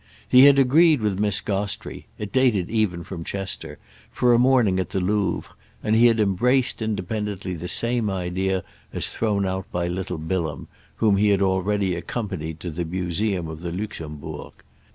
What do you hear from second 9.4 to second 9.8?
out